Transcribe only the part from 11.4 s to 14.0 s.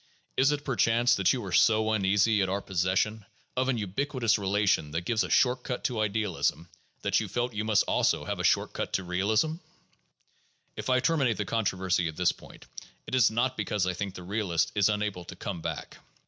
controversy at this point, it is not because I